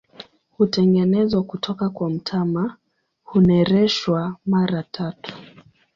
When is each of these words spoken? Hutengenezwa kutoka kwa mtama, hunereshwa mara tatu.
Hutengenezwa 0.51 1.43
kutoka 1.43 1.89
kwa 1.89 2.09
mtama, 2.09 2.77
hunereshwa 3.23 4.37
mara 4.45 4.83
tatu. 4.83 5.35